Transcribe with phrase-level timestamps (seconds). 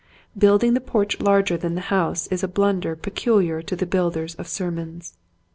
[0.35, 4.47] Building the porch larger than the house is a blunder peculiar to the builders of
[4.47, 5.15] sermons.